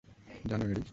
[0.45, 0.83] জানো, এডি?